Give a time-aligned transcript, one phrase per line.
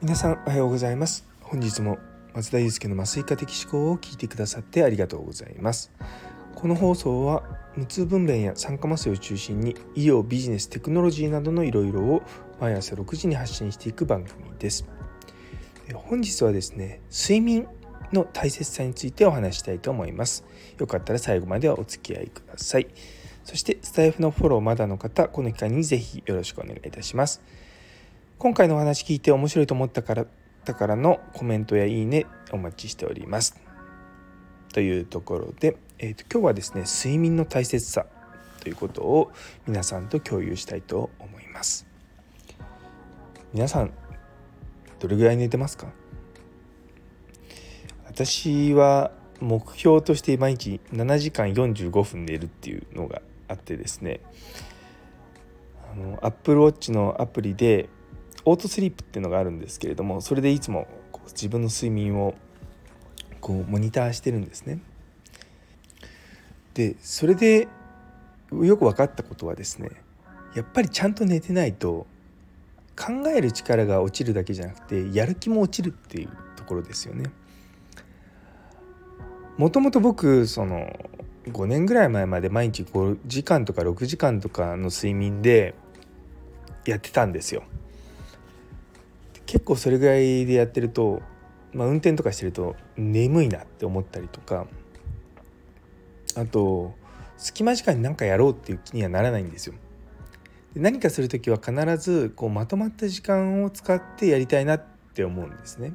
[0.00, 1.28] 皆さんおはようございます。
[1.42, 1.98] 本日も
[2.34, 5.92] 松田祐介の麻酔科的思考を聞いてくださってありがとうございます。
[6.54, 7.42] この放送は
[7.76, 12.22] 無痛分娩や酸化麻酔を中心に医療ビジネステクノロジーなどのいろいろを
[12.58, 14.86] 毎朝6時に発信していく番組です。
[15.92, 17.68] 本日はですね睡眠
[18.14, 20.46] の大切さについてお話したいと思います。
[20.78, 22.88] よかったら最後まではお付き合いください。
[23.50, 27.42] そしてスタイフのフォローまだの方この機会にぜひよろしくお願いいたします。
[28.38, 30.26] 今回のお話聞いて面白いと思ったから
[30.64, 33.60] だからのコメントやいいねお待ちしております。
[34.72, 38.06] というところで、えーと、今日はですね睡眠の大切さ
[38.60, 39.32] ということを
[39.66, 41.88] 皆さんと共有したいと思います。
[43.52, 43.90] 皆さん
[45.00, 45.88] どれぐらい寝てますか？
[48.06, 49.10] 私は
[49.40, 54.20] 目標として毎日7時間45分寝るっていうのがあってですね
[55.92, 57.88] あの Apple Watch のアプリで
[58.44, 62.34] オートスリープっていうのがあるんですけれどもそれでいつもこう自分の睡眠を
[63.40, 64.80] こうモニターしてるんですね。
[66.74, 67.68] でそれで
[68.52, 69.90] よく分かったことはですね
[70.54, 72.06] やっぱりちゃんと寝てないと
[72.96, 77.30] 考える力が落ちるだけじゃなくてやる気も落ちるっていうところですよね。
[79.56, 80.88] もともと僕その
[81.46, 85.74] 5年ぐらい前まで毎日5時間とか6時間とかの睡眠で
[86.84, 87.62] やってたんですよ。
[89.46, 91.22] 結構それぐらいでやってると、
[91.72, 94.68] まあ、運転とかしてると眠いなって思ったりとか
[96.36, 96.94] あと
[97.36, 99.74] 隙間時間に何かやろうっていう気にはならないんですよ。
[100.74, 105.94] で何かする時は必ずこうまとまった時間を使ってやりたいなって思うんですね。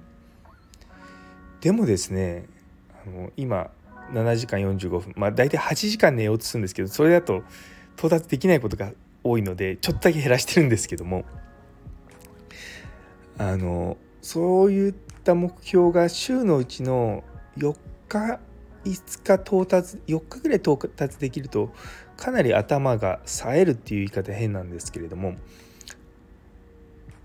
[1.61, 2.47] でもですね
[3.05, 3.71] あの今
[4.11, 7.43] 7時間45分まあ大体8時間寝ようとするんですけどそれだと
[7.97, 8.91] 到達できないことが
[9.23, 11.25] 多いのでちょっとだけ減らしてるんですけども
[13.37, 17.23] あのそういった目標が週のうちの
[17.57, 17.75] 4
[18.07, 18.39] 日
[18.85, 21.71] 5日到達4日ぐらい到達できると
[22.17, 25.35] かなり頭が冴えるっていう言い方変なんですけれども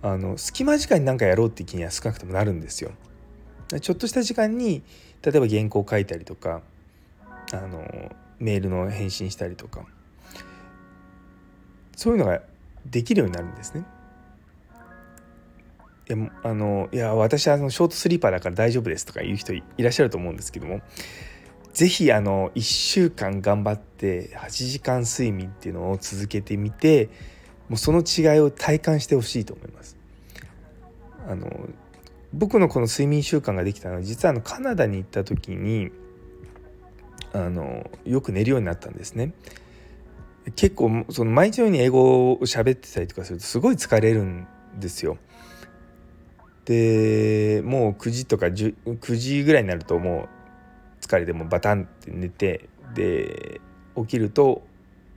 [0.03, 2.93] あの隙間時間に何かやろうって気には少なくともなるんですよ。
[3.78, 4.82] ちょっとした時間に
[5.22, 6.62] 例えば原稿を書いたりとか
[7.53, 9.84] あのメールの返信したりとか
[11.97, 12.41] そういうのが
[12.86, 13.84] できるようになるんですね。
[16.08, 20.81] いやあのいや私はあのショートスリーパーだから大丈夫ですとか言う人いらっしゃると思うんですけども
[21.72, 27.10] 是非あの1週間頑張って8時間睡眠っていうのを続けてみて
[27.69, 29.97] もうその違いを体感してほしいと思います。
[31.28, 31.69] あの
[32.33, 35.91] 僕のこの睡眠習慣ができたのは実はあのカナダに行った時に
[37.33, 39.33] あのよく寝るようになったんですね。
[40.57, 44.47] 結構その毎日のように英語を喋ってたりとかするとすごい疲れるん
[44.79, 45.19] ですよ。
[46.65, 50.29] でもう9時とか9時ぐらいになるとも
[51.01, 53.61] う疲れてもバタンって寝てで
[53.97, 54.62] 起きると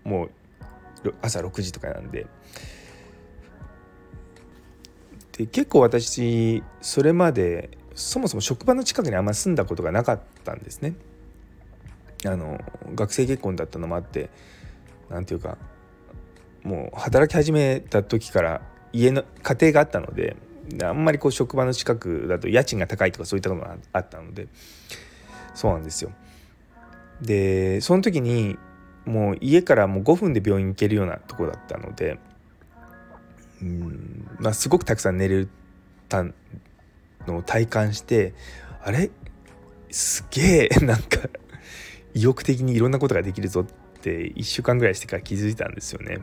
[0.04, 2.28] もう朝6時とかなんで
[5.38, 10.96] で結構私それまでそもそも職場の近くにあんま住んだことがなかったんですね。
[12.26, 12.60] あの
[12.96, 14.30] 学生結婚だったのもあって
[15.10, 15.58] 何て言うか
[16.64, 18.62] もう働き始めた時から
[18.94, 20.38] 家の家庭があったので
[20.82, 24.48] あんまりこう職場の近くだと家賃が高いとかそういったことがあったので
[25.54, 26.12] そうなんですよ。
[27.22, 28.58] でその時に
[29.06, 32.20] もう家からもう5分で病院行けるようなとこだったので
[34.40, 35.48] まあ、すごくたくさん寝れ
[36.10, 36.24] た
[37.28, 38.34] のを体感して
[38.84, 39.10] あれ？
[39.90, 41.20] すげえ なんか
[42.14, 43.66] 意欲的にいろんなことができるぞっ
[44.02, 46.20] て1週間ぐらいしてから気づいたんですよね。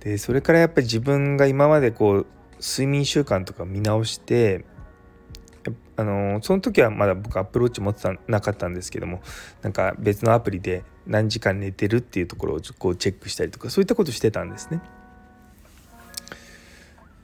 [0.00, 2.26] でそれからやっぱり自分が今までこう
[2.60, 4.64] 睡眠習慣とか見直して
[5.96, 9.20] あのその時はまだ僕アプローチ持ってたなかったんですけども
[9.62, 14.80] なんか別のアプリで何時間寝てるっていうところをこうチェックしたりとかそういったことしてたんですね。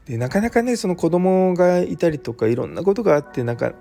[0.07, 3.75] でなかなかねその子供がいたりとかいろんなことがあってなんか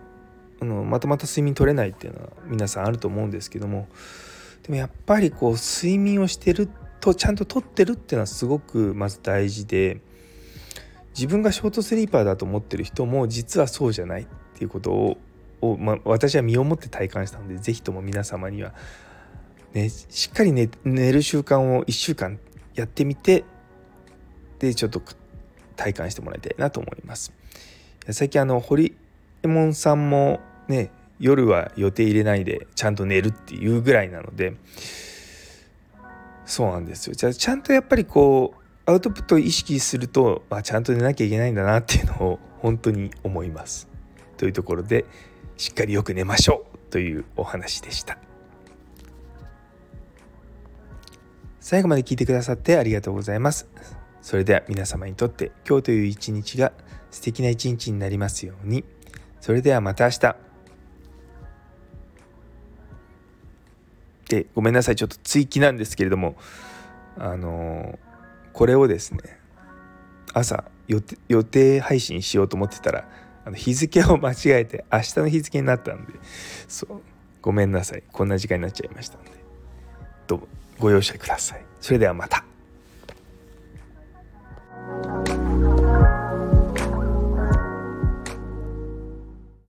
[0.62, 3.88] あのまとまった睡眠取れないっていうのは皆さんあると思うんですけども
[4.64, 6.70] でもやっぱりこう睡眠をしてる
[7.00, 10.02] とちゃんと取ってるっていうのはすごくまず大事で。
[11.18, 15.18] 自分がショートスリーパーだと思ってる人も実はそうじゃないっていうことを
[15.62, 18.74] を、まあ、私は身をもって体感したので是非とも皆様には、
[19.74, 22.40] ね、しっかり寝寝る習慣を1週間
[22.76, 23.46] やってみて
[24.60, 25.02] でちょっと
[25.76, 27.34] 体感してもらいたいなと思います。
[28.12, 28.96] 最近あの堀
[29.44, 34.56] エモ門さんもね夜は予定入れないでちゃんと寝るっていうぐらいなので
[36.46, 43.88] そうなんですよじゃあちゃんとやっぱりこうアウトプットを意識すると、まあ、ちゃんと寝なきゃいけないんだなっていうのを 本当に思います。
[44.38, 45.06] というところで
[45.58, 48.18] しっかりよく寝ましょうというお話でした。
[51.60, 53.68] 最後まで聞いてくださってありがとうございます。
[54.26, 56.72] それでは皆様にとって今日という一日が
[57.12, 58.84] 素敵な一日になりますように。
[59.40, 60.36] それではまた明日。
[64.28, 66.38] でごめんなさいちょっと追記なんですけれども。
[67.20, 68.00] あの
[68.52, 69.40] これをですね
[70.34, 73.08] 朝予定予定配信しようと思ってたら
[73.46, 76.14] あの日付を間違えて明日の日付になったんで。
[76.68, 77.02] そう。
[77.44, 78.02] ごめんなさい。
[78.12, 79.30] こんな時間になっちゃいましたので。
[80.26, 80.48] どうも
[80.80, 81.66] ご容赦ください。
[81.80, 82.45] それではまた。